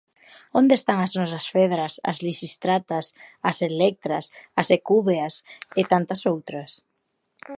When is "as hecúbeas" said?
4.59-5.35